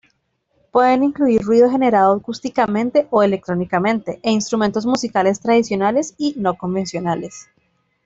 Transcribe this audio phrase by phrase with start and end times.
[0.71, 7.51] Pueden incluir ruido generado acústicamente o electrónicamente, e instrumentos musicales tradicionales y no convencionales.